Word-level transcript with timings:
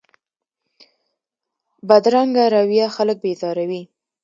بدرنګه 1.87 2.45
رویه 2.55 2.87
خلک 2.95 3.17
بېزاروي 3.23 3.81